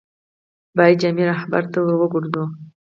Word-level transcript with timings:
باید 0.77 0.99
جامع 1.01 1.23
رهبرد 1.31 1.67
ته 1.73 1.79
ور 1.81 1.93
وګرځو. 1.97 2.43